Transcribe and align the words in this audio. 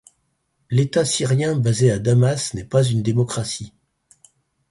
L'État 0.71 1.05
syrien 1.05 1.55
basé 1.55 1.91
à 1.91 1.99
Damas 1.99 2.55
n'est 2.55 2.63
pas 2.65 2.81
une 2.83 3.03
démocratie. 3.03 3.71